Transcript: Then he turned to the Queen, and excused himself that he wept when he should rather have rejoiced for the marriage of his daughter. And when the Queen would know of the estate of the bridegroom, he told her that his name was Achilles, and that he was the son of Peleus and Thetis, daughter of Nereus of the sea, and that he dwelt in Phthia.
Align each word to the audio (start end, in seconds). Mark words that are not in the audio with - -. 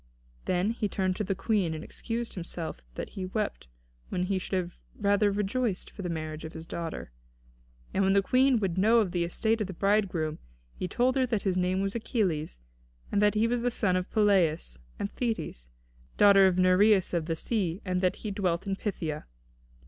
Then 0.45 0.71
he 0.71 0.89
turned 0.89 1.15
to 1.17 1.23
the 1.23 1.35
Queen, 1.35 1.75
and 1.75 1.83
excused 1.83 2.33
himself 2.33 2.81
that 2.95 3.09
he 3.09 3.27
wept 3.27 3.67
when 4.09 4.23
he 4.23 4.39
should 4.39 4.71
rather 4.95 5.29
have 5.29 5.37
rejoiced 5.37 5.91
for 5.91 6.01
the 6.01 6.09
marriage 6.09 6.43
of 6.43 6.53
his 6.53 6.65
daughter. 6.65 7.11
And 7.93 8.03
when 8.03 8.13
the 8.13 8.23
Queen 8.23 8.57
would 8.59 8.79
know 8.79 8.97
of 8.97 9.11
the 9.11 9.23
estate 9.23 9.61
of 9.61 9.67
the 9.67 9.73
bridegroom, 9.73 10.39
he 10.73 10.87
told 10.87 11.17
her 11.17 11.27
that 11.27 11.43
his 11.43 11.55
name 11.55 11.81
was 11.81 11.93
Achilles, 11.93 12.59
and 13.11 13.21
that 13.21 13.35
he 13.35 13.45
was 13.45 13.61
the 13.61 13.69
son 13.69 13.95
of 13.95 14.09
Peleus 14.09 14.79
and 14.97 15.11
Thetis, 15.11 15.69
daughter 16.17 16.47
of 16.47 16.57
Nereus 16.57 17.13
of 17.13 17.27
the 17.27 17.35
sea, 17.35 17.79
and 17.85 18.01
that 18.01 18.15
he 18.25 18.31
dwelt 18.31 18.65
in 18.65 18.75
Phthia. 18.77 19.25